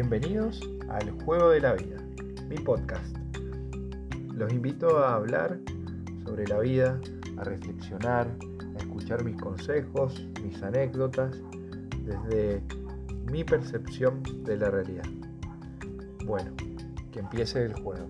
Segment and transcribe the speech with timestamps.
[0.00, 1.96] Bienvenidos al Juego de la Vida,
[2.48, 3.16] mi podcast.
[4.32, 5.58] Los invito a hablar
[6.24, 7.00] sobre la vida,
[7.36, 8.28] a reflexionar,
[8.76, 11.36] a escuchar mis consejos, mis anécdotas,
[12.04, 12.62] desde
[13.28, 15.02] mi percepción de la realidad.
[16.24, 16.54] Bueno,
[17.10, 18.08] que empiece el juego.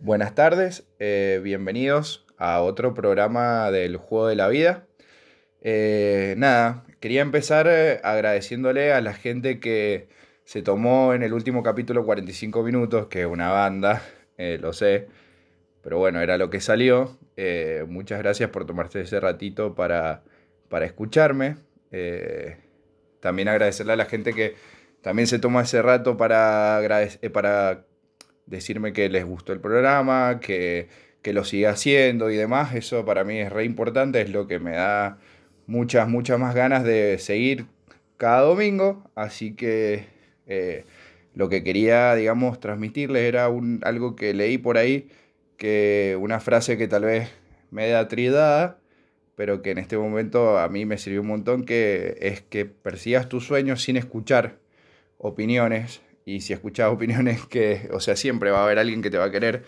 [0.00, 4.87] Buenas tardes, eh, bienvenidos a otro programa del Juego de la Vida.
[5.70, 10.08] Eh, nada, quería empezar eh, agradeciéndole a la gente que
[10.44, 14.02] se tomó en el último capítulo 45 minutos, que es una banda,
[14.38, 15.08] lo sé,
[15.82, 17.18] pero bueno, era lo que salió.
[17.86, 20.22] muchas gracias por tomarse ese ratito para,
[20.70, 21.56] para escucharme.
[23.20, 24.54] también agradecerle a la gente que
[25.02, 26.80] también se tomó ese rato para,
[27.30, 27.84] para
[28.46, 30.88] decirme que les gustó el programa, que,
[31.24, 34.70] lo siga haciendo y demás, eso para mí es re importante, es lo que me
[34.72, 35.18] da
[35.68, 37.66] muchas, muchas más ganas de seguir
[38.16, 40.06] cada domingo, así que
[40.46, 40.84] eh,
[41.34, 45.08] lo que quería, digamos, transmitirles era un, algo que leí por ahí,
[45.56, 47.30] que una frase que tal vez
[47.70, 48.80] me da tridada,
[49.36, 53.28] pero que en este momento a mí me sirvió un montón, que es que persigas
[53.28, 54.56] tus sueños sin escuchar
[55.18, 59.18] opiniones y si escuchas opiniones que, o sea, siempre va a haber alguien que te
[59.18, 59.64] va a querer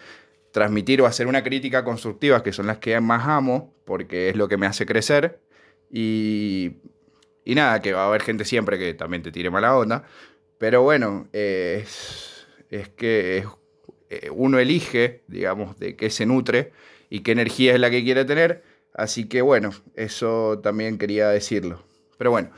[0.51, 4.48] transmitir o hacer una crítica constructiva, que son las que más amo, porque es lo
[4.48, 5.41] que me hace crecer.
[5.91, 6.77] Y,
[7.47, 10.05] nada, que va a haber gente siempre que también te tire mala onda.
[10.59, 13.45] Pero bueno, es, es que
[14.09, 16.73] eh, uno elige, digamos, de qué se nutre
[17.09, 18.63] y qué energía es la que quiere tener.
[18.95, 21.83] Así que bueno, eso también quería decirlo.
[22.19, 22.51] Pero bueno,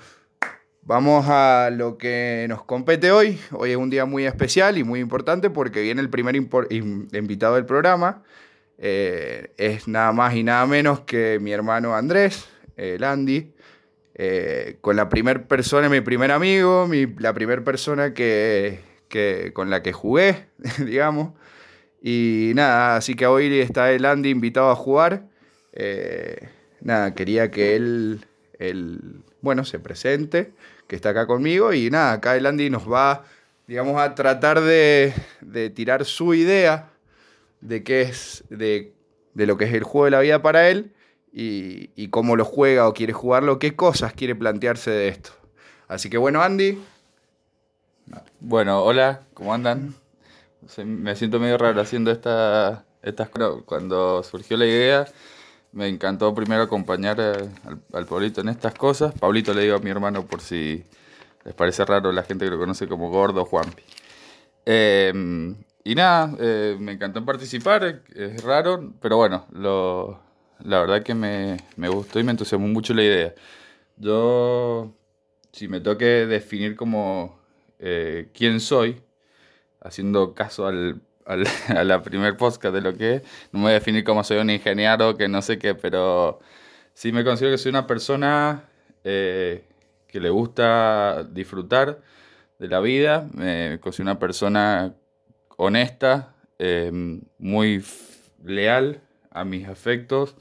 [0.85, 3.39] Vamos a lo que nos compete hoy.
[3.53, 7.65] Hoy es un día muy especial y muy importante porque viene el primer invitado del
[7.65, 8.25] programa.
[8.79, 13.53] Eh, es nada más y nada menos que mi hermano Andrés, el Andy,
[14.15, 16.89] eh, con la primera persona, mi primer amigo,
[17.19, 18.81] la primera persona que,
[19.55, 20.47] con la que jugué,
[20.79, 21.33] digamos.
[22.03, 25.29] Y nada, así que hoy está el Andy invitado a jugar.
[25.73, 26.49] Eh,
[26.81, 28.25] nada, quería que él,
[29.41, 30.53] bueno, se presente
[30.87, 31.73] que está acá conmigo.
[31.73, 33.25] Y nada, acá el Andy nos va,
[33.67, 35.15] digamos, a tratar de,
[35.75, 36.91] tirar su idea
[37.61, 38.93] de qué es, de,
[39.35, 40.93] lo que es el juego de la vida para él
[41.33, 45.31] y, cómo lo juega o quiere jugarlo, qué cosas quiere plantearse de esto.
[45.89, 46.79] Así que bueno, Andy.
[48.41, 49.95] Bueno, hola, ¿cómo andan?
[50.85, 53.31] Me siento medio raro haciendo esta, estas
[53.65, 55.07] Cuando surgió la idea,
[55.73, 57.51] me encantó primero acompañar al,
[57.93, 59.15] al, Pablito en estas cosas.
[59.19, 60.85] Pablito le digo a mi hermano por si
[61.45, 63.83] les parece raro la gente que lo conoce como Gordo Juanpi.
[64.65, 70.21] Em, y nada, eh, me encantó participar, es raro, pero bueno, lo,
[70.65, 73.35] la verdad que me, me, gustó y me entusiasmó mucho la idea.
[73.97, 74.95] Yo,
[75.53, 77.39] si me toque definir como
[77.79, 79.03] eh, quién soy,
[79.81, 81.03] haciendo caso al
[81.69, 83.23] a la primer podcast de lo que es.
[83.53, 86.41] No me voy a definir como soy un ingeniero, que no sé qué, pero
[86.95, 88.65] sí me considero que soy una persona
[89.05, 89.65] eh,
[90.09, 92.01] que le gusta disfrutar
[92.59, 93.29] de la vida.
[93.35, 94.95] Me considero una persona
[95.57, 97.85] honesta, em, muy
[98.45, 99.01] leal
[99.35, 100.37] a mis afectos,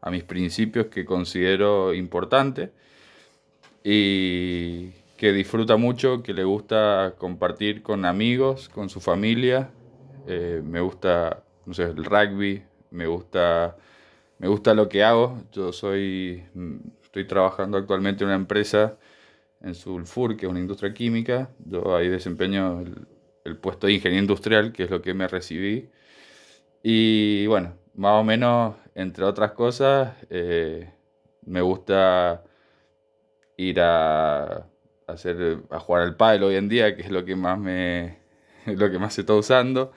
[0.00, 2.70] a mis principios que considero importantes
[3.84, 9.70] y que disfruta mucho, que le gusta compartir con amigos, con su familia
[10.26, 13.76] eh, me gusta, no sé, el rugby, me gusta,
[14.38, 15.42] me gusta lo que hago.
[15.52, 16.44] Yo soy,
[17.02, 18.98] estoy trabajando actualmente en una empresa
[19.62, 21.50] en Sulfur, que es una industria química.
[21.64, 22.80] Yo ahí desempeño
[23.44, 25.88] el, puesto de ingeniero industrial, que es lo que me recibí.
[26.82, 30.92] Y bueno, más o menos, entre otras cosas, eh,
[31.46, 32.44] me gusta
[33.56, 34.66] ir a,
[35.06, 38.18] hacer, a jugar al pádel hoy en día, que es lo que más me,
[38.66, 39.92] lo que más se está usando.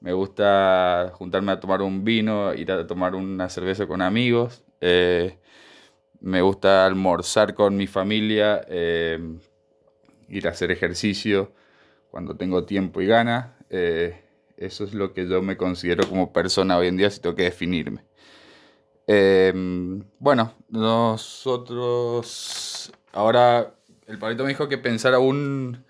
[0.00, 4.64] Me gusta juntarme a tomar un vino, ir a tomar una cerveza con amigos.
[4.80, 5.38] Eh,
[6.20, 9.18] me gusta almorzar con mi familia, eh,
[10.28, 11.52] ir a hacer ejercicio
[12.10, 13.50] cuando tengo tiempo y ganas.
[14.64, 17.44] Eso es lo que yo me considero como persona hoy en día si tengo que
[17.44, 18.04] definirme.
[20.18, 22.12] bueno, nosotros
[23.12, 23.74] ahora
[24.06, 25.84] el palito me dijo que pensara un,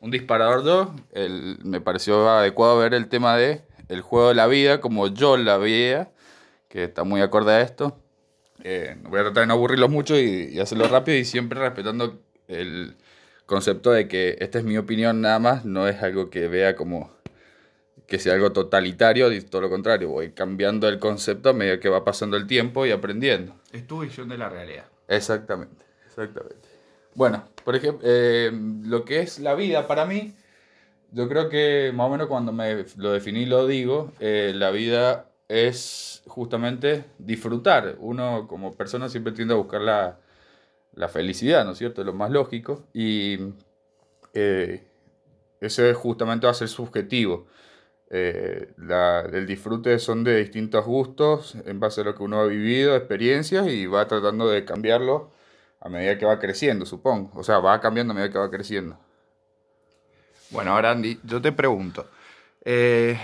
[0.00, 0.88] un disparador 2,
[1.64, 5.56] me pareció adecuado ver el tema de el juego de la vida como yo la
[5.56, 6.10] veía,
[6.68, 7.98] que está muy acorde a esto.
[8.62, 12.96] Eh, voy a tratar de no aburrirlos mucho y, hacerlo rápido y siempre respetando el
[13.46, 17.10] concepto de que esta es mi opinión nada más, no es algo que vea como
[18.08, 22.04] que sea algo totalitario, todo lo contrario, voy cambiando el concepto a medida que va
[22.04, 23.54] pasando el tiempo y aprendiendo.
[23.70, 24.86] Es tu visión de la realidad.
[25.06, 25.84] Exactamente.
[26.06, 26.68] Exactamente.
[27.14, 28.50] Bueno, por ejemplo, eh,
[28.84, 30.34] lo que es la vida para mí,
[31.12, 35.26] yo creo que más o menos cuando me lo definí lo digo, eh, la vida
[35.46, 37.96] es justamente disfrutar.
[37.98, 40.18] Uno como persona siempre tiende a buscar la,
[40.94, 42.02] la felicidad, ¿no es cierto?
[42.04, 42.84] Lo más lógico.
[42.94, 43.38] Y
[44.32, 44.82] eh,
[45.60, 47.46] ese justamente va a ser subjetivo.
[48.10, 48.72] Eh,
[49.32, 53.68] el disfrute son de distintos gustos en base a lo que uno ha vivido, experiencias,
[53.68, 55.30] y va tratando de cambiarlo
[55.80, 57.30] a medida que va creciendo, supongo.
[57.38, 58.98] O sea, va cambiando a medida que va creciendo.
[60.50, 62.08] Bueno, ahora Andy, yo te pregunto,
[62.64, 63.20] eh,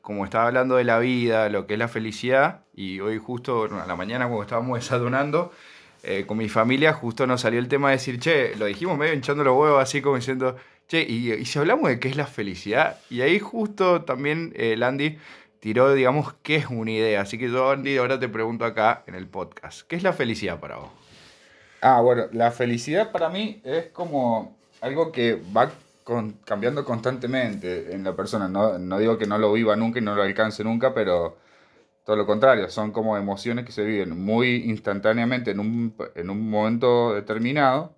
[0.00, 3.86] como estaba hablando de la vida, lo que es la felicidad, y hoy justo a
[3.86, 5.52] la mañana cuando estábamos desayunando,
[6.04, 9.14] eh, con mi familia justo nos salió el tema de decir, che, lo dijimos medio
[9.14, 10.56] hinchando los huevos, así como diciendo,
[10.88, 15.18] che, y, si hablamos de qué es la felicidad, y ahí justo también eh, Landy
[15.60, 17.20] tiró, digamos, qué es una idea.
[17.20, 20.58] Así que yo, Andy, ahora te pregunto acá en el podcast, ¿qué es la felicidad
[20.58, 20.90] para vos?
[21.80, 25.70] Ah, bueno, la felicidad para mí es como algo que va
[26.44, 28.48] cambiando constantemente en la persona.
[28.48, 31.36] No, no digo que no lo viva nunca y no lo alcance nunca, pero
[32.04, 36.48] todo lo contrario, son como emociones que se viven muy instantáneamente en un, en un
[36.48, 37.94] momento determinado.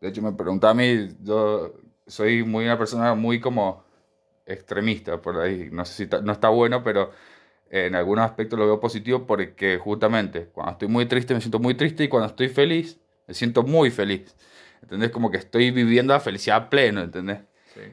[0.00, 1.74] De hecho, me preguntaba a mí, yo
[2.06, 3.84] soy muy una persona muy como
[4.46, 5.68] extremista por ahí.
[5.70, 7.10] No sé si no está bueno, pero
[7.70, 11.74] en algunos aspectos lo veo positivo porque justamente cuando estoy muy triste me siento muy
[11.74, 14.34] triste y cuando estoy feliz me siento muy feliz.
[14.82, 15.10] ¿Entendés?
[15.10, 17.40] Como que estoy viviendo la felicidad pleno, ¿entendés?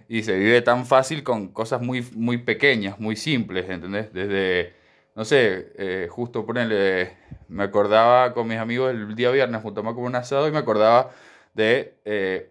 [0.08, 4.13] Y se vive tan fácil con cosas muy, muy pequeñas, muy simples, ¿entendés?
[4.13, 4.74] Desde
[5.16, 7.18] no sé, eh, justo ponerle,
[7.50, 10.60] me acordaba con mis amigos el día viernes, junto a como un asado y me
[10.60, 11.12] acordaba
[11.54, 12.50] de eh,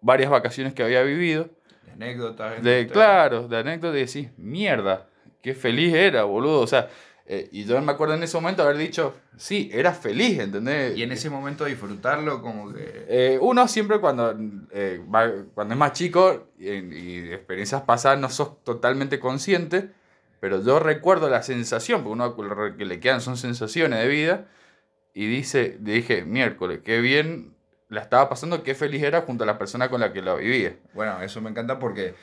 [0.00, 1.48] varias vacaciones que había vivido.
[1.84, 2.62] De anécdotas.
[2.62, 5.08] De, claro, de anécdotas y decís, mierda,
[5.42, 6.60] qué feliz era, boludo.
[6.60, 6.88] O sea,
[7.26, 10.96] eh, y yo me acuerdo en ese momento haber dicho, sí, era feliz, ¿entendés?
[10.96, 13.38] Y en ese momento disfrutarlo como que...
[13.40, 14.34] uno siempre cuando,
[15.54, 19.90] cuando es más chico y, y experiencias pasadas no sos totalmente consciente
[20.40, 24.46] pero yo recuerdo la sensación, porque uno que le quedan son sensaciones de vida,
[25.14, 27.54] y dice, dije, miércoles, qué bien
[27.88, 30.76] la estaba pasando, qué feliz era junto a la persona con la que la vivía.
[30.94, 32.14] Bueno, eso me encanta porque,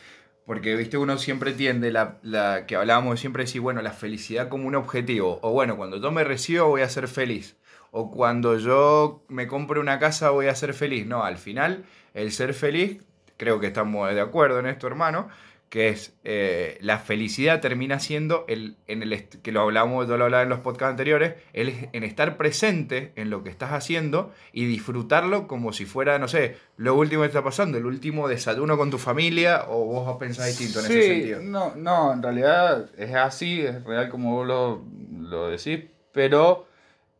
[0.45, 4.67] porque viste, uno siempre tiende, la, la que hablábamos siempre decir, bueno, la felicidad como
[4.67, 7.57] un objetivo, o bueno, cuando yo me recibo voy a ser feliz,
[7.91, 11.05] o cuando yo me compre una casa voy a ser feliz.
[11.07, 13.01] No, al final, el ser feliz,
[13.37, 15.29] creo que estamos de acuerdo en esto, hermano,
[15.75, 20.23] que es eh, la felicidad termina siendo, el, en el que lo hablamos, yo lo
[20.23, 24.67] hablaba en los podcasts anteriores, el, en estar presente en lo que estás haciendo y
[24.67, 28.89] disfrutarlo como si fuera, no sé, lo último que está pasando, el último desayuno con
[28.89, 31.41] tu familia o vos pensás distinto en ese sentido.
[31.41, 34.85] No, no, en realidad es así, es real como vos lo,
[35.29, 36.69] lo decís, pero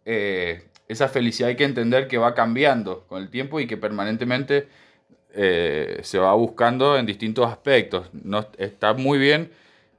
[0.06, 4.70] eh, esa felicidad hay que entender que va cambiando con el tiempo y que permanentemente
[5.38, 8.10] eh, se va buscando en distintos aspectos.
[8.14, 9.52] No, está muy bien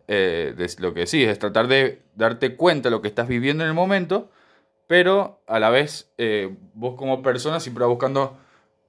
[0.08, 3.68] eh, lo que decís, es tratar de darte cuenta de lo que estás viviendo en
[3.68, 4.30] el momento,
[4.86, 8.38] pero a la vez eh, vos como persona siempre vas buscando,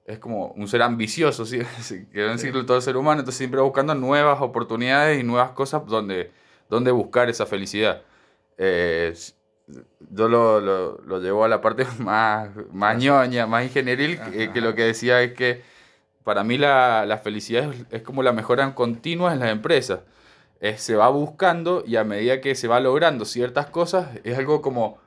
[0.06, 1.58] es como un ser ambicioso, ¿sí?
[2.12, 6.30] que decirlo todo ser humano, entonces siempre vas buscando nuevas oportunidades y nuevas cosas donde,
[6.70, 8.00] donde buscar esa felicidad.
[8.56, 14.18] yo lo, lo, lo, llevo a la parte más, más ñoña, más ingenieril,
[14.54, 15.76] que lo que decía es que
[16.28, 20.00] para mí la, felicidad es, como la mejora continua en las empresas.
[20.76, 24.98] se va buscando y a medida que se va logrando ciertas cosas, es algo como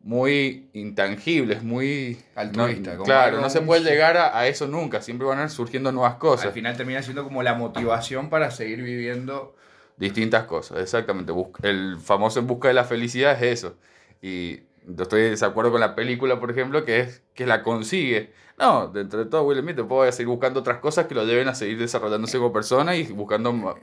[0.00, 2.96] muy intangible, es muy altruista.
[2.96, 6.46] claro, no se puede llegar a, eso nunca, siempre van a ir surgiendo nuevas cosas.
[6.46, 9.54] Al final termina siendo como la motivación para seguir viviendo
[9.98, 11.30] distintas cosas, exactamente.
[11.62, 13.76] El famoso en busca de la felicidad es eso.
[14.22, 14.60] Y
[14.98, 18.32] estoy de desacuerdo con la película, por ejemplo, que es que la consigue.
[18.58, 21.54] No, dentro de todo, Will Smith, puedo seguir buscando otras cosas que lo lleven a
[21.54, 23.78] seguir desarrollándose como persona y buscando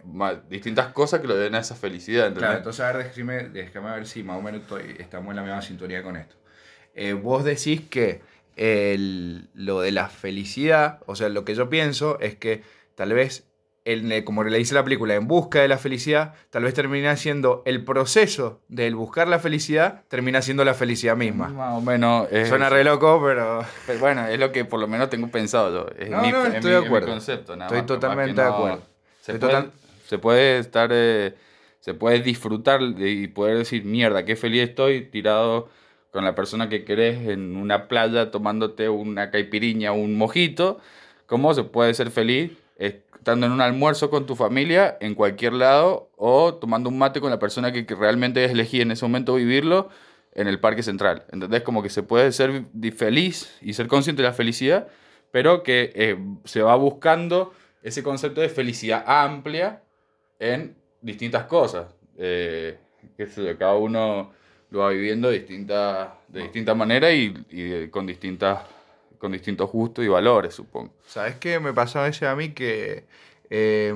[0.50, 2.32] distintas cosas que lo den a esa felicidad.
[2.36, 3.12] Claro, entonces a ver,
[3.52, 4.62] déjame, ver si más o menos
[5.00, 6.36] estamos en la misma sintonía con esto.
[6.94, 8.22] Eh, vos decís que
[9.56, 12.62] lo de la felicidad, o sea, lo que yo pienso es que
[12.94, 13.47] tal vez
[14.26, 17.86] como le dice la película, en busca de la felicidad, tal vez termina siendo el
[17.86, 21.50] proceso del buscar la felicidad, termina siendo la felicidad misma.
[21.50, 22.28] Más o menos.
[22.48, 23.64] Suena re loco, pero...
[24.00, 25.96] Bueno, es lo que por lo menos tengo pensado yo.
[25.98, 27.08] Es no, no, estoy de acuerdo.
[27.08, 28.82] concepto, estoy totalmente de acuerdo.
[29.22, 30.90] Se, puede, estar...
[30.92, 31.36] Eh,
[31.80, 35.70] se puede disfrutar y poder decir, mierda, qué feliz estoy tirado
[36.12, 40.80] con la persona que querés en una playa tomándote una caipiriña o un mojito.
[41.26, 42.52] ¿Cómo se puede ser feliz
[43.18, 47.30] estando en un almuerzo con tu familia en cualquier lado o tomando un mate con
[47.30, 49.90] la persona que, realmente elegí en ese momento vivirlo
[50.34, 51.26] en el Parque Central.
[51.32, 51.64] ¿Entendés?
[51.64, 54.88] Como que se puede ser feliz y ser consciente de la felicidad
[55.32, 59.84] pero que eh, se va buscando ese concepto de felicidad amplia
[60.40, 61.94] en distintas cosas.
[62.18, 62.78] Eh,
[63.16, 64.32] que cada uno
[64.70, 68.62] lo va viviendo de distinta, de distinta manera y con, distintas,
[69.18, 70.92] con distintos gustos y valores, supongo.
[71.06, 73.06] ¿Sabes qué me pasó a veces a mí que
[73.50, 73.94] eh,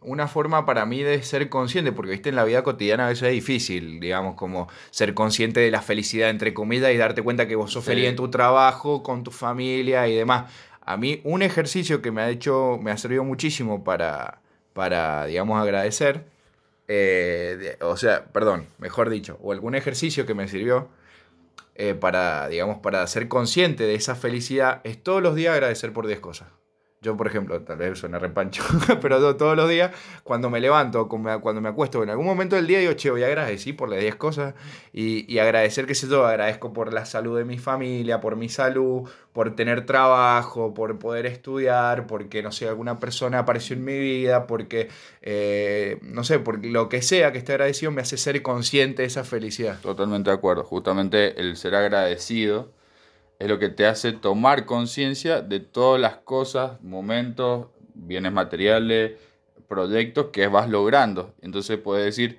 [0.00, 3.28] una forma para mí de ser consciente, porque viste en la vida cotidiana a veces
[3.28, 7.56] es difícil, digamos, como ser consciente de la felicidad entre comidas y darte cuenta que
[7.56, 10.50] vos sos feliz en tu trabajo, con tu familia y demás.
[10.80, 14.40] A mí un ejercicio que me ha hecho, me ha servido muchísimo para,
[14.72, 16.24] para digamos, agradecer,
[16.88, 20.88] eh, o sea, perdón, mejor dicho, o algún ejercicio que me sirvió
[21.74, 26.06] eh, para, digamos, para ser consciente de esa felicidad, es todos los días agradecer por
[26.06, 26.48] 10 cosas.
[27.04, 28.64] Yo, por ejemplo, tal vez suena repancho,
[29.02, 29.90] pero todos los días,
[30.22, 33.26] cuando me levanto, cuando me acuesto, en algún momento del día digo, che, voy a
[33.26, 34.54] agradecer por las 10 cosas
[34.90, 39.06] y, agradecer, qué sé yo, agradezco por la salud de mi familia, por mi salud,
[39.34, 44.46] por tener trabajo, por poder estudiar, porque, no sé, alguna persona apareció en mi vida,
[44.46, 44.88] porque,
[45.20, 49.08] eh, no sé, por lo que sea que esté agradecido me hace ser consciente de
[49.08, 49.78] esa felicidad.
[49.82, 50.64] Totalmente de acuerdo.
[50.64, 52.72] Justamente el ser agradecido
[53.44, 59.12] es lo que te hace tomar conciencia de todas las cosas, momentos, bienes materiales,
[59.68, 61.34] proyectos que vas logrando.
[61.42, 62.38] Entonces puedes decir,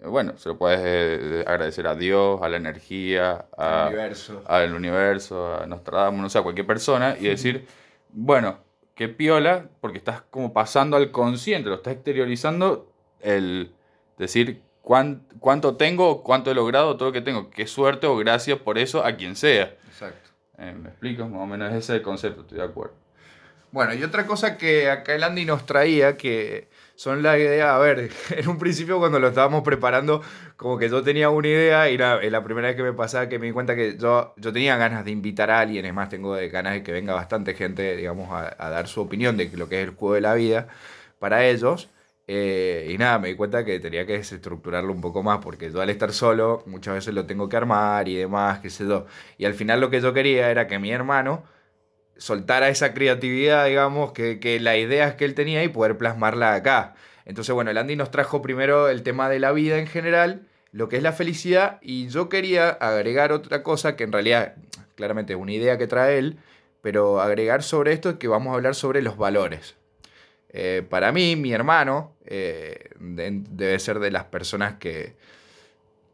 [0.00, 4.42] eh, bueno, se lo puedes eh, agradecer a Dios, a la energía, a, universo.
[4.46, 7.66] al universo, a Nostradamus, no sé, a cualquier persona, y decir,
[8.10, 8.56] bueno,
[8.94, 13.70] qué piola, porque estás como pasando al consciente, lo estás exteriorizando, el
[14.16, 18.78] decir cuánto tengo, cuánto he logrado, todo lo que tengo, qué suerte o gracias por
[18.78, 19.76] eso a quien sea.
[19.92, 20.30] Exacto.
[20.58, 21.28] Eh, ¿Me explico?
[21.28, 22.94] Más o menos ese es el concepto, estoy de acuerdo.
[23.70, 27.78] Bueno, y otra cosa que acá el Andy nos traía, que son la idea, a
[27.78, 30.22] ver, en un principio cuando lo estábamos preparando,
[30.56, 33.38] como que yo tenía una idea y la, la primera vez que me pasaba que
[33.38, 36.36] me di cuenta que yo, yo tenía ganas de invitar a alguien, es más, tengo
[36.50, 39.80] ganas de que venga bastante gente, digamos, a, a dar su opinión de lo que
[39.82, 40.68] es el juego de la vida
[41.18, 41.88] para ellos.
[42.34, 45.82] Eh, y nada, me di cuenta que tenía que desestructurarlo un poco más, porque yo
[45.82, 49.04] al estar solo muchas veces lo tengo que armar y demás, qué sé yo.
[49.36, 51.44] Y al final lo que yo quería era que mi hermano
[52.16, 56.94] soltara esa creatividad, digamos, que, que las ideas que él tenía y poder plasmarla acá.
[57.26, 60.88] Entonces, bueno, el Andy nos trajo primero el tema de la vida en general, lo
[60.88, 64.54] que es la felicidad, y yo quería agregar otra cosa que en realidad,
[64.94, 66.38] claramente es una idea que trae él,
[66.80, 69.76] pero agregar sobre esto es que vamos a hablar sobre los valores.
[70.52, 75.16] Eh, para mí, mi hermano eh, debe ser de las personas que,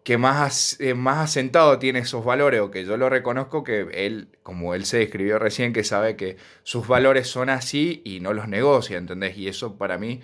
[0.04, 4.86] eh, más asentado tiene esos valores, o que yo lo reconozco que él, como él
[4.86, 9.36] se describió recién, que sabe que sus valores son así y no los negocia, ¿entendés?
[9.36, 10.20] Y eso para mí,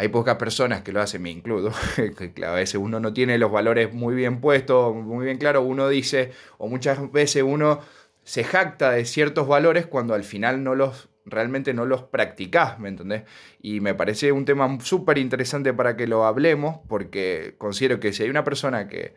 [0.00, 1.72] hay pocas personas que lo hacen, me incluyo,
[2.34, 5.88] que a veces uno no tiene los valores muy bien puestos, muy bien claros, uno
[5.90, 7.80] dice, o muchas veces uno
[8.24, 12.88] se jacta de ciertos valores cuando al final no los realmente no los practicás, ¿me
[12.88, 13.24] entendés?
[13.60, 18.22] Y me parece un tema súper interesante para que lo hablemos, porque considero que si
[18.22, 19.14] hay una persona que,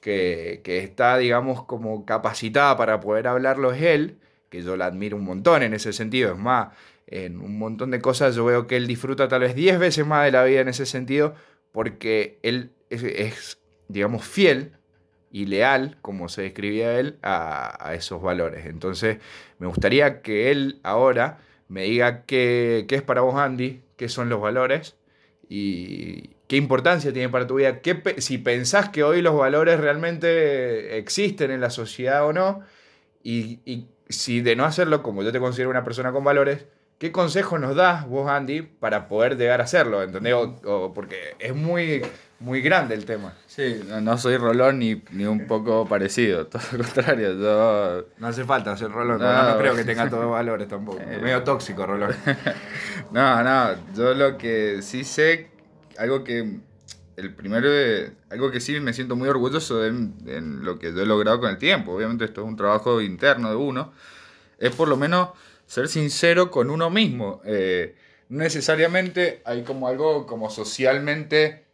[0.00, 4.18] que, está, digamos, como capacitada para poder hablarlo es él,
[4.48, 6.68] que yo la admiro un montón en ese sentido, es más,
[7.06, 10.24] en un montón de cosas yo veo que él disfruta tal vez 10 veces más
[10.24, 11.34] de la vida en ese sentido,
[11.72, 14.77] porque él es, digamos, fiel
[15.30, 18.66] y leal, como se describía él, a, esos valores.
[18.66, 19.18] Entonces,
[19.58, 24.28] me gustaría que él ahora me diga qué, qué, es para vos, Andy, qué son
[24.28, 24.96] los valores
[25.48, 27.80] y qué importancia tiene para tu vida.
[27.80, 32.60] ¿Qué, si pensás que hoy los valores realmente existen en la sociedad o no,
[33.22, 36.66] y, y si de no hacerlo, como yo te considero una persona con valores,
[36.98, 40.02] ¿Qué consejo nos das vos, Andy, para poder llegar a hacerlo?
[40.02, 40.34] ¿Entendés?
[40.96, 42.02] porque es muy,
[42.40, 43.34] muy grande el tema.
[43.46, 47.34] Sí, no, soy Rolón ni, ni, un poco parecido, todo lo contrario.
[47.34, 48.06] Yo...
[48.18, 50.98] No hace falta ser Rolón, no, creo que tenga todos valores tampoco.
[50.98, 52.16] Es medio tóxico, Rolón.
[53.12, 55.52] no, no, yo lo que sí sé,
[55.98, 56.58] algo que
[57.16, 57.68] el primero,
[58.28, 61.50] algo que sí me siento muy orgulloso en, en lo que yo he logrado con
[61.50, 63.92] el tiempo, obviamente esto es un trabajo interno de uno,
[64.58, 65.28] es por lo menos
[65.68, 67.40] ser sincero con uno mismo.
[67.44, 67.94] Eh,
[68.28, 71.66] necesariamente hay como algo como socialmente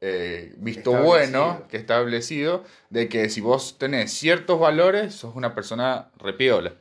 [0.00, 6.10] eh, visto bueno, que establecido, de que si vos tenés ciertos valores, sos una persona
[6.16, 6.72] repiola.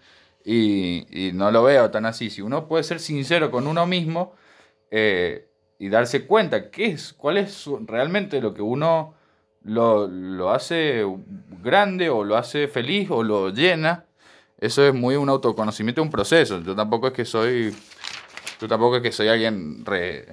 [0.45, 2.29] Y, y no lo veo tan así.
[2.29, 4.35] Si uno puede ser sincero con uno mismo
[4.89, 5.49] eh,
[5.79, 9.15] y darse cuenta qué es, cuál es realmente lo que uno
[9.63, 11.03] lo, lo hace
[11.61, 14.05] grande o lo hace feliz o lo llena,
[14.59, 16.61] eso es muy un autoconocimiento, un proceso.
[16.61, 17.73] Yo tampoco es que soy,
[18.59, 20.25] yo tampoco es que soy alguien re,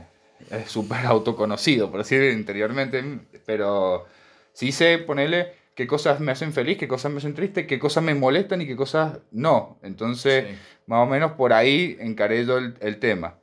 [0.67, 3.03] súper autoconocido, por decir interiormente,
[3.45, 4.07] pero
[4.53, 8.03] sí sé ponerle qué cosas me hacen feliz, qué cosas me hacen triste, qué cosas
[8.03, 9.79] me molestan y qué cosas no.
[9.83, 10.47] Entonces,
[10.87, 13.35] más o menos por ahí encaré yo el, el, tema.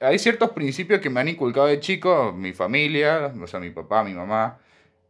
[0.00, 4.04] Hay ciertos principios que me han inculcado de chico, mi familia, o sea, mi papá,
[4.04, 4.58] mi mamá,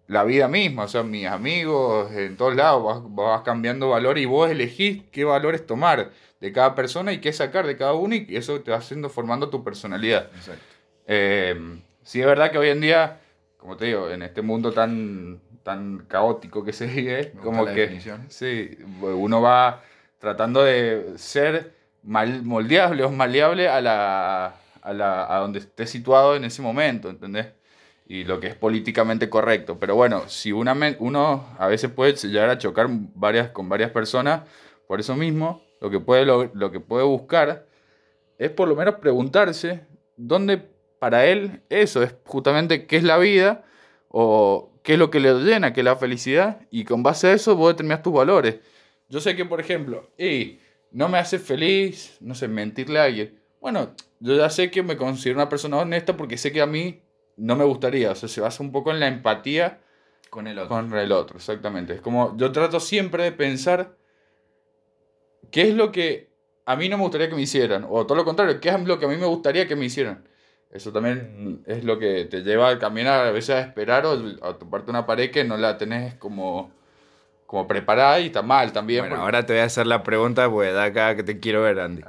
[0.08, 4.25] la vida misma, o sea, mis amigos, en todos lados, vas, vas cambiando valor y
[4.25, 6.10] vos elegís qué valores tomar
[6.40, 9.48] de cada persona y qué sacar de cada uno y eso te va haciendo formando
[9.48, 10.30] tu personalidad.
[10.36, 10.64] Exacto.
[11.06, 13.20] Eh, sí es verdad que hoy en día,
[13.56, 18.78] como te digo, en este mundo tan, tan caótico que se vive, como que sí,
[19.00, 19.82] uno va
[20.18, 26.36] tratando de ser mal, moldeable o maleable a, la, a, la, a donde esté situado
[26.36, 27.48] en ese momento, ¿entendés?
[28.08, 29.78] Y lo que es políticamente correcto.
[29.78, 34.42] Pero bueno, si una, uno a veces puede llegar a chocar varias, con varias personas,
[34.86, 37.66] por eso mismo, lo que, puede, lo, que puede buscar
[38.38, 39.80] es por lo menos preguntarse
[40.16, 40.62] dónde
[40.98, 43.64] para él eso es justamente qué es la vida
[44.08, 47.32] o qué es lo que le llena, qué es la felicidad, y con base a
[47.32, 48.56] eso vos determinás tus valores.
[49.08, 50.60] Yo sé que, por ejemplo, y
[50.92, 53.38] no me hace feliz, no sé, mentirle a alguien.
[53.60, 57.02] Bueno, yo ya sé que me considero una persona honesta porque sé que a mí
[57.37, 58.11] no me gustaría.
[58.11, 59.81] O sea, se basa un poco en la empatía
[60.31, 60.69] con el otro.
[60.69, 61.95] Con el otro, exactamente.
[61.95, 63.97] Es como yo trato siempre de pensar
[65.50, 66.31] qué es lo que
[66.66, 68.99] a mí no me gustaría que me hicieran, o todo lo contrario, qué es lo
[68.99, 70.28] que a mí me gustaría que me hicieran.
[70.71, 74.12] Eso también es lo que te lleva a caminar, a veces a esperar o
[74.43, 76.73] a toparte una pared que no la tenés como,
[77.47, 79.07] como preparada y está mal también.
[79.07, 81.78] Bueno, ahora te voy a hacer la pregunta, pues de acá que te quiero ver,
[81.78, 82.02] Andy.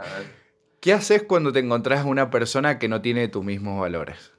[0.79, 4.33] ¿Qué haces cuando te encontrás a una persona que no tiene tus mismos valores?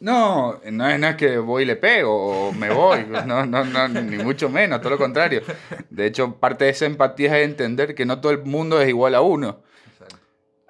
[0.00, 3.88] No, no es, nada que voy y le pego o me voy, no, no, no,
[3.88, 5.42] ni mucho menos, todo lo contrario.
[5.90, 9.14] De hecho, parte de esa empatía es entender que no todo el mundo es igual
[9.14, 9.62] a uno.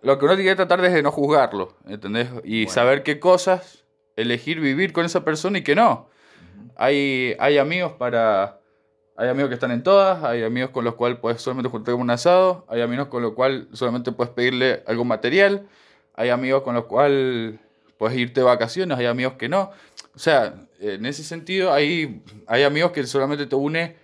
[0.03, 2.29] Lo que uno tiene que tratar es de no juzgarlo, ¿entendés?
[2.43, 3.85] Y saber qué cosas
[4.17, 6.09] elegir vivir con esa persona y qué no.
[6.77, 8.59] hay, hay amigos para...
[9.17, 12.09] Hay amigos que están en todas, hay amigos con los cuales puedes solamente juntarte un
[12.09, 15.69] asado, hay amigos con los cuales solamente puedes pedirle algo material,
[16.15, 17.61] hay amigos con los cuales
[18.01, 19.73] puedes irte de vacaciones, hay amigos que no.
[20.15, 23.95] O sea, en ese sentido hay, hay amigos que solamente te une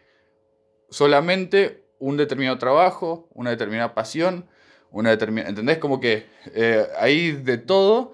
[0.90, 4.44] solamente un determinado trabajo, una determinada pasión,
[4.90, 5.48] una determinada...
[5.48, 5.78] ¿Entendés?
[5.78, 8.12] Como que eh, hay de todo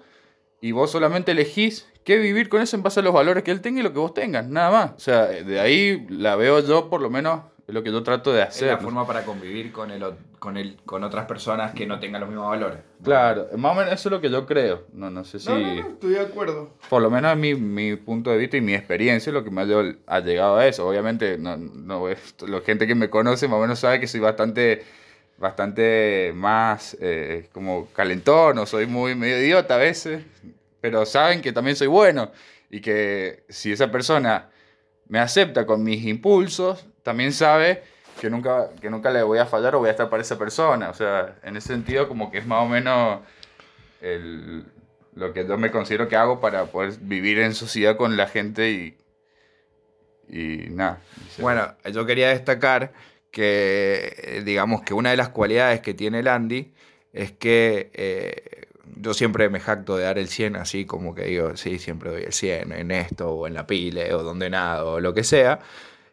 [0.61, 3.59] y vos solamente elegís qué vivir con eso en base a los valores que él
[3.59, 4.91] tenga y lo que vos tengas, nada más.
[4.95, 7.41] O sea, de ahí la veo yo por lo menos
[7.73, 8.69] es lo que yo trato de hacer.
[8.69, 10.03] Es la forma para convivir con, el,
[10.37, 12.79] con, el, con otras personas que no tengan los mismos valores.
[13.03, 14.83] Claro, más o menos eso es lo que yo creo.
[14.93, 15.49] No, no sé si...
[15.49, 16.69] No, no, estoy de acuerdo.
[16.87, 19.61] Por lo menos mi, mi punto de vista y mi experiencia es lo que me
[19.61, 20.87] ha, llegado a eso.
[20.87, 22.07] Obviamente, no, no,
[22.47, 24.83] la gente que me conoce más o menos sabe que soy bastante
[25.35, 30.23] bastante más eh, como calentón o soy muy medio idiota a veces,
[30.79, 32.31] pero saben que también soy bueno
[32.69, 34.51] y que si esa persona
[35.07, 37.83] me acepta con mis impulsos, también sabe
[38.19, 40.89] que nunca, que nunca le voy a fallar o voy a estar para esa persona.
[40.89, 43.19] O sea, en ese sentido como que es más o menos
[44.01, 44.65] el,
[45.15, 48.71] lo que yo me considero que hago para poder vivir en sociedad con la gente
[48.71, 48.97] y,
[50.29, 51.01] y nada.
[51.37, 52.93] Bueno, yo quería destacar
[53.31, 56.73] que, digamos que una de las cualidades que tiene el Andy
[57.13, 58.62] es que eh,
[58.97, 62.23] yo siempre me jacto de dar el 100, así como que digo, sí, siempre doy
[62.23, 65.59] el 100 en esto, o en la pile, o donde nada, o lo que sea.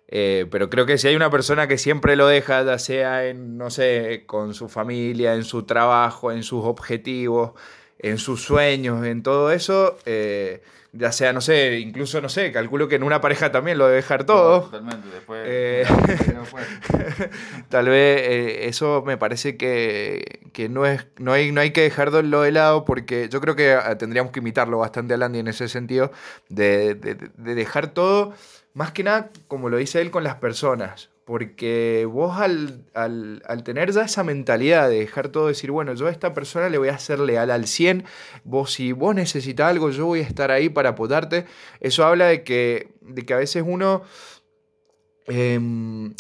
[0.08, 3.56] Eh, pero creo que si hay una persona que siempre lo deja, ya sea en,
[3.56, 7.52] no sé, con su familia, en su trabajo, en sus objetivos,
[7.98, 12.88] en sus sueños, en todo eso, eh, ya sea, no sé, incluso, no sé, calculo
[12.88, 14.62] que en una pareja también lo debe dejar todo.
[14.62, 15.42] totalmente, después...
[15.46, 15.84] Eh,
[17.68, 22.52] tal vez eso me parece que, no, es, no, hay, no hay que dejarlo de
[22.52, 26.10] lado porque yo creo que tendríamos que imitarlo bastante a Landy en ese sentido,
[26.48, 28.34] de, de dejar todo
[28.74, 31.09] más que nada, como lo dice él, con las personas.
[31.30, 32.82] Porque vos al,
[33.62, 36.88] tener ya esa mentalidad de dejar todo, decir, bueno, yo a esta persona le voy
[36.88, 38.02] a ser leal al 100,
[38.42, 41.46] vos si vos necesitas algo, yo voy a estar ahí para apoyarte,
[41.78, 44.02] eso habla de que, de que a veces uno,
[45.28, 46.14] em,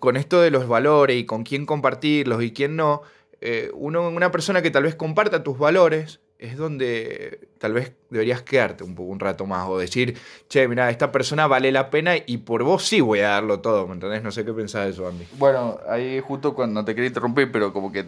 [0.00, 3.02] con esto de los valores y con quién compartirlos y quién no,
[3.40, 8.84] eh, una persona que tal vez comparta tus valores, es donde tal vez deberías quedarte
[8.84, 10.16] un poco un rato más o decir,
[10.48, 13.86] che, mira, esta persona vale la pena y por vos sí voy a darlo todo,
[13.86, 14.22] ¿me entendés?
[14.22, 15.26] No sé qué pensás de eso, Andy.
[15.38, 18.04] Bueno, ahí justo cuando te quería interrumpir, pero como que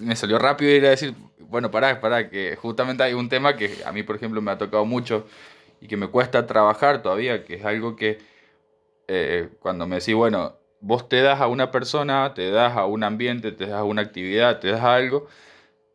[0.00, 3.78] me salió rápido ir a decir, bueno, pará, pará, que justamente hay un tema que
[3.84, 5.26] a mí, por ejemplo, me ha tocado mucho
[5.80, 8.18] y que me cuesta trabajar todavía, que es algo que
[9.08, 13.04] eh, cuando me decís, bueno, vos te das a una persona, te das a un
[13.04, 15.26] ambiente, te das a una actividad, te das a algo,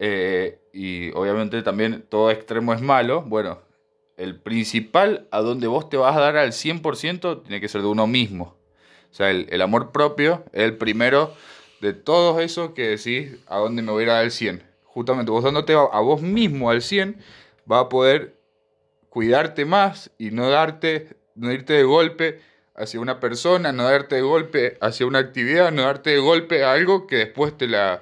[0.04, 3.60] eh, y obviamente también todo extremo es malo, bueno,
[4.18, 7.88] el principal a donde vos te vas a dar al 100% tiene que ser de
[7.88, 8.58] uno mismo.
[9.12, 11.36] O sea, el, el amor propio es el primero
[11.82, 14.64] de todos esos que decís a dónde me voy a ir al 100.
[14.86, 17.18] Justamente vos dándote a, vos mismo al 100,
[17.72, 18.40] va a poder
[19.10, 22.42] cuidarte más y no darte, no irte de golpe
[22.74, 26.72] hacia una persona, no darte de golpe hacia una actividad, no darte de golpe a
[26.72, 28.02] algo que después te la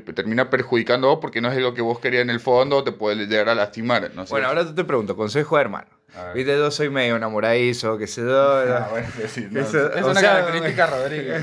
[0.00, 2.82] te termina perjudicando a vos porque no es lo que vos querías en el fondo,
[2.84, 4.10] te puede llegar a lastimar.
[4.14, 5.88] No Bueno, ahora te pregunto, consejo de hermano.
[6.34, 8.58] Viste, yo soy medio enamoradizo, que se do.
[8.58, 11.42] Ah, bueno, sí, no, es una característica Rodríguez.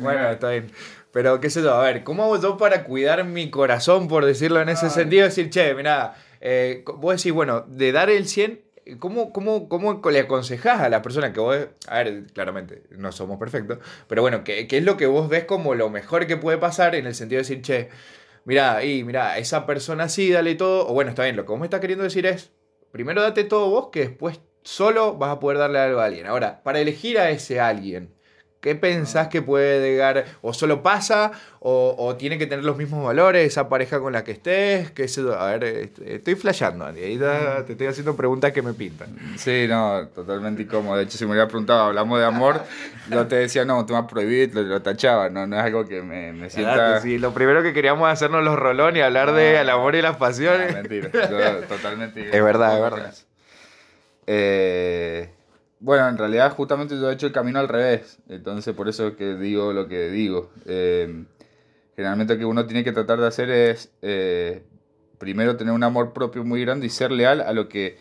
[0.00, 0.72] bueno, está bien.
[1.12, 4.60] Pero qué sé yo, a ver, ¿cómo hago yo para cuidar mi corazón, por decirlo
[4.60, 5.24] en ese sentido?
[5.24, 8.60] Decir, che, mira, eh, vos decís, bueno, de dar el 100,
[8.98, 11.56] ¿cómo, cómo, cómo le aconsejás a la persona que vos,
[11.88, 15.44] a ver, claramente, no somos perfectos, pero bueno, ¿qué, ¿qué, es lo que vos ves
[15.44, 17.88] como lo mejor que puede pasar en el sentido de decir, che,
[18.44, 21.60] mira, y mira, esa persona sí, dale todo, o bueno, está bien, lo que vos
[21.60, 22.52] me estás queriendo decir es,
[22.90, 26.26] primero date todo vos, que después solo vas a poder darle algo a alguien.
[26.26, 28.14] Ahora, para elegir a ese alguien,
[28.62, 30.24] ¿Qué pensás que puede llegar?
[30.40, 31.32] ¿O solo pasa?
[31.58, 34.92] O, tiene que tener los mismos valores esa pareja con la que estés?
[34.92, 37.02] ¿Qué A ver, estoy flasheando, Andy.
[37.02, 37.18] Ahí
[37.66, 39.16] te estoy haciendo preguntas que me pintan.
[39.36, 40.96] Sí, no, totalmente incómodo.
[40.96, 42.62] De hecho, si me hubiera preguntado, hablamos de amor,
[43.10, 45.28] yo te decía, no, te vas a prohibir, lo, tachaba.
[45.28, 47.00] No, no es algo que me, me sienta...
[47.00, 50.18] sí, lo primero que queríamos hacernos los rolones y hablar de el amor y las
[50.18, 50.72] pasiones.
[50.72, 51.10] mentira,
[51.66, 52.28] totalmente...
[52.36, 53.14] es verdad, es verdad.
[54.28, 55.30] Eh...
[55.82, 59.34] Bueno, en realidad justamente yo he hecho el camino al revés, entonces por eso que
[59.34, 60.52] digo lo que digo.
[60.64, 61.24] Eh,
[61.96, 64.62] generalmente lo que uno tiene que tratar de hacer es eh,
[65.18, 67.98] primero tener un amor propio muy grande y ser leal a lo que,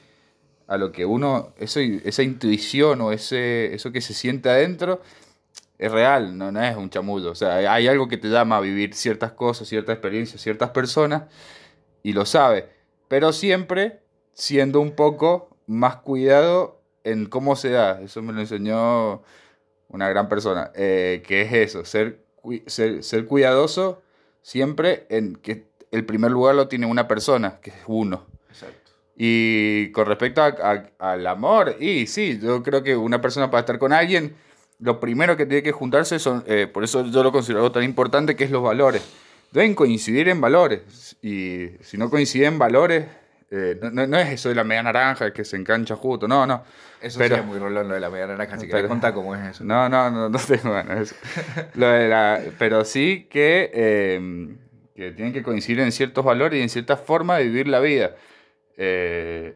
[0.68, 5.02] a lo que uno, eso, esa intuición o ese, eso que se siente adentro
[5.80, 7.32] es real, no, no es un chamullo.
[7.32, 11.24] O sea, hay algo que te llama a vivir ciertas cosas, ciertas experiencias, ciertas personas
[12.04, 12.70] y lo sabe,
[13.08, 14.02] pero siempre
[14.34, 18.02] siendo un poco más cuidado en cómo se da.
[18.02, 19.24] Eso me lo enseñó
[19.90, 20.72] una gran persona.
[20.76, 22.24] Eh, que es eso, ser,
[22.68, 24.02] ser, cuidadoso
[24.42, 28.26] siempre en que el primer lugar lo tiene una persona, que es uno.
[28.50, 28.92] Exacto.
[29.16, 33.94] Y con respecto al amor, y sí, yo creo que una persona para estar con
[33.94, 34.36] alguien,
[34.80, 38.36] lo primero que tiene que juntarse son, eh, por eso yo lo considero tan importante,
[38.36, 39.04] que es los valores.
[39.52, 41.18] Deben coincidir en valores.
[41.22, 43.06] Y si no coinciden en valores,
[43.52, 46.64] eh, no, no, es eso de la media naranja que se engancha justo, no, no.
[47.02, 49.36] Eso pero, sí es muy rolón lo de la media naranja, que pero, contar cómo
[49.36, 49.64] es eso.
[49.66, 51.14] No, no, no, no tengo ganas
[51.76, 54.56] lo de la, pero sí que, eh,
[54.96, 58.16] que tienen que coincidir en ciertos valores y en cierta forma de vivir la vida.
[58.78, 59.56] Eh,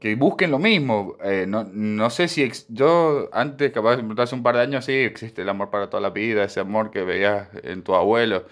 [0.00, 1.16] que busquen lo mismo.
[1.22, 5.42] Eh, no, no, sé si yo antes, capaz hace un par de años, sí, existe
[5.42, 8.46] el amor para toda la vida, ese amor que veías en tu abuelo.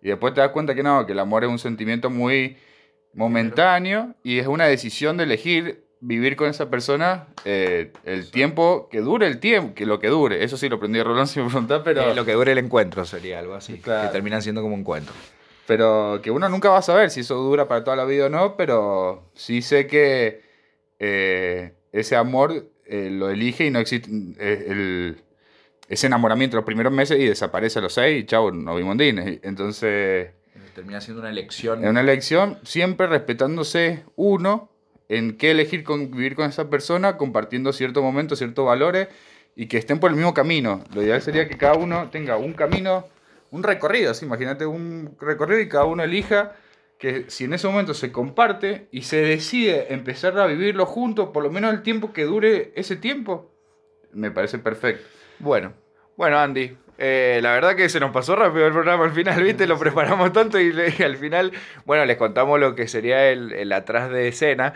[0.00, 2.56] Y después te das cuenta que no, que el amor es un sentimiento muy
[3.14, 9.00] momentáneo y es una decisión de elegir vivir con esa persona eh, el tiempo que
[9.00, 10.42] dure el tiempo, que lo que dure.
[10.42, 12.02] Eso sí lo aprendí de Rolón sin preguntar, pero...
[12.02, 15.14] Eh, lo que dure el encuentro sería algo así, que termina siendo como un encuentro.
[15.66, 18.28] Pero que uno nunca va a saber si eso dura para toda la vida o
[18.28, 20.42] no, pero sí sé que
[20.98, 25.22] eh, ese amor lo elige y no existe el,
[25.88, 30.30] ese enamoramiento los primeros meses y desaparece a los seis y chao, no vimos Entonces
[30.74, 31.84] termina siendo una elección.
[31.84, 34.70] Es una elección siempre respetándose uno
[35.08, 39.08] en qué elegir convivir con esa persona, compartiendo ciertos momentos, ciertos valores
[39.54, 40.84] y que estén por el mismo camino.
[40.94, 43.06] Lo ideal sería que cada uno tenga un camino,
[43.50, 46.52] un recorrido, imagínate un recorrido y cada uno elija
[46.98, 51.42] que si en ese momento se comparte y se decide empezar a vivirlo juntos, por
[51.42, 53.50] lo menos el tiempo que dure ese tiempo,
[54.12, 55.04] me parece perfecto.
[55.40, 55.72] Bueno,
[56.16, 59.66] bueno Andy, eh, la verdad que se nos pasó rápido el programa al final, ¿viste?
[59.66, 61.52] Lo preparamos tanto y, al final,
[61.84, 64.72] bueno, les contamos lo que sería el, atrás de escena.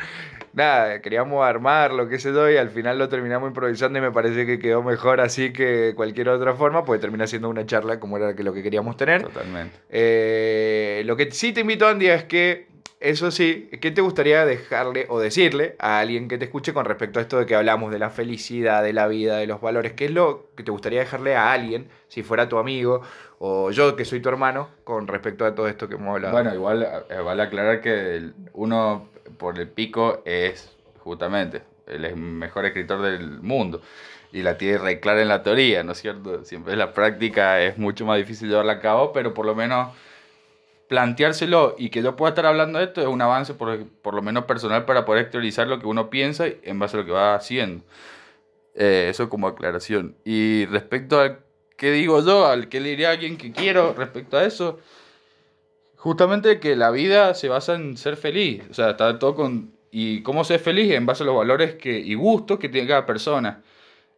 [0.52, 4.10] Nada, queríamos armar lo que se doy y al final lo terminamos improvisando y me
[4.10, 8.16] parece que quedó mejor así que cualquier otra forma, pues termina siendo una charla como
[8.16, 9.22] era lo que queríamos tener.
[9.22, 9.76] Totalmente.
[9.90, 12.68] Eh, lo que sí te invito, Andy, es que
[13.00, 17.18] eso sí, ¿qué te gustaría dejarle o decirle a alguien que te escuche con respecto
[17.18, 19.92] a esto de que hablamos de la felicidad, de la vida, de los valores?
[19.92, 23.02] ¿Qué es lo que te gustaría dejarle a alguien, si fuera tu amigo
[23.38, 26.32] o yo que soy tu hermano, con respecto a todo esto que hemos hablado?
[26.32, 33.02] Bueno, igual eh, vale aclarar que uno por el pico es justamente el mejor escritor
[33.02, 33.82] del mundo
[34.32, 36.44] y la tiene re clara en la teoría, ¿no es cierto?
[36.44, 39.94] Siempre la práctica es mucho más difícil llevarla a cabo, pero por lo menos
[40.88, 44.22] planteárselo y que yo pueda estar hablando de esto es un avance por, por lo
[44.22, 47.34] menos personal para poder exteriorizar lo que uno piensa en base a lo que va
[47.34, 47.84] haciendo.
[48.74, 50.16] Eh, eso como aclaración.
[50.24, 51.40] Y respecto al
[51.76, 54.78] que digo yo, al que le diría a alguien que quiero respecto a eso,
[55.96, 58.62] justamente que la vida se basa en ser feliz.
[58.70, 59.72] O sea, está todo con...
[59.90, 63.06] y cómo ser feliz en base a los valores que, y gustos que tiene cada
[63.06, 63.62] persona.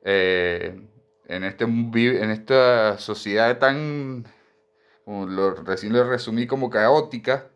[0.02, 0.80] Eh,
[1.28, 4.24] en, este, en esta sociedad tan,
[5.08, 7.46] lo, recién lo resumí como caótica,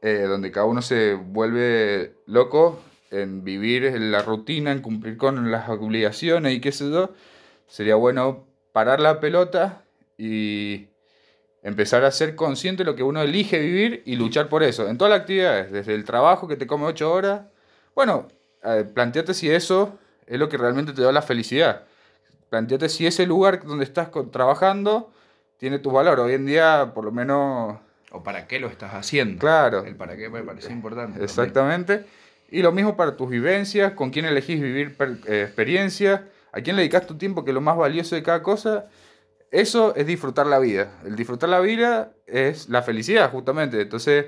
[0.00, 5.50] eh, donde cada uno se vuelve loco en vivir en la rutina, en cumplir con
[5.50, 7.10] las obligaciones y qué sé yo,
[7.68, 9.84] sería bueno parar la pelota
[10.18, 10.88] y
[11.62, 14.98] empezar a ser consciente de lo que uno elige vivir y luchar por eso, en
[14.98, 17.42] todas las actividades, desde el trabajo que te come ocho horas,
[17.94, 18.26] bueno,
[18.64, 21.84] eh, planteate si eso es lo que realmente te da la felicidad.
[22.48, 25.11] Planteate si ese lugar donde estás trabajando
[25.62, 26.18] tiene tu valor.
[26.18, 27.78] Hoy en día, por lo menos...
[28.10, 29.38] O para qué lo estás haciendo.
[29.38, 29.84] Claro.
[29.84, 31.22] El para qué me parece importante.
[31.22, 32.04] Exactamente.
[32.50, 34.96] Y lo mismo para tus vivencias, con quién elegís vivir
[35.28, 38.42] eh, experiencia, a quién le dedicas tu tiempo, que es lo más valioso de cada
[38.42, 38.86] cosa.
[39.52, 40.98] Eso es disfrutar la vida.
[41.04, 43.80] El disfrutar la vida es la felicidad, justamente.
[43.80, 44.26] Entonces,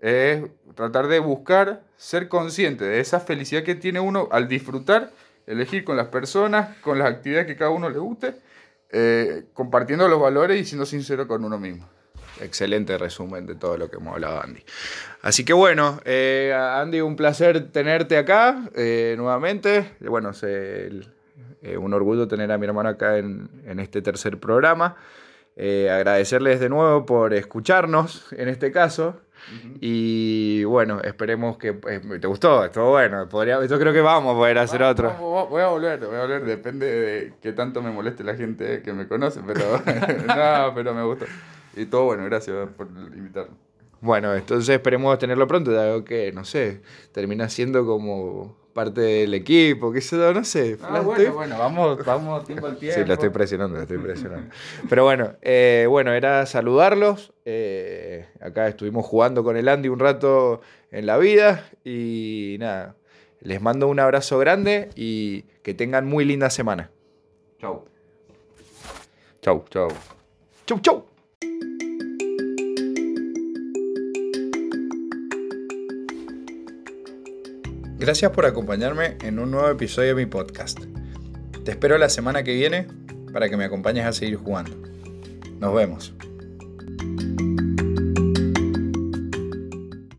[0.00, 0.42] es
[0.74, 5.10] tratar de buscar ser consciente de esa felicidad que tiene uno al disfrutar,
[5.46, 8.36] elegir con las personas, con las actividades que cada uno le guste,
[8.92, 11.88] eh, compartiendo los valores y siendo sincero con uno mismo.
[12.40, 14.62] Excelente resumen de todo lo que hemos hablado, Andy.
[15.22, 19.92] Así que bueno, eh, Andy, un placer tenerte acá eh, nuevamente.
[20.00, 24.96] Bueno, es un orgullo tener a mi hermano acá en, en este tercer programa.
[25.56, 29.20] agradecerles de nuevo por escucharnos en este caso.
[29.80, 31.68] Y bueno, esperemos que.
[31.88, 32.64] Eh, ¿Te gustó?
[32.64, 33.28] Estuvo bueno.
[33.28, 35.12] Podría, yo creo que vamos a poder hacer otro.
[35.48, 36.44] Voy a volver, voy a volver.
[36.44, 39.60] Depende de qué tanto me moleste la gente que me conoce, pero.
[40.26, 41.26] no, pero me gustó.
[41.76, 43.54] Y todo bueno, gracias por invitarme.
[44.00, 46.80] Bueno, entonces esperemos tenerlo pronto, algo que, no sé,
[47.12, 50.78] termina siendo como parte del equipo, que sé no sé.
[50.82, 52.98] Ah, bueno, bueno, vamos, vamos tiempo al tiempo.
[52.98, 54.52] Sí, lo estoy presionando, lo estoy presionando.
[54.88, 57.32] Pero bueno, eh, bueno, era saludarlos.
[57.44, 62.96] Eh, acá estuvimos jugando con el Andy un rato en la vida y nada,
[63.40, 66.90] les mando un abrazo grande y que tengan muy linda semana.
[67.58, 67.84] Chau.
[69.40, 69.88] Chau, chau.
[70.66, 71.09] Chau, chau.
[78.00, 80.78] Gracias por acompañarme en un nuevo episodio de mi podcast.
[81.66, 82.88] Te espero la semana que viene
[83.30, 84.74] para que me acompañes a seguir jugando.
[85.58, 86.14] Nos vemos.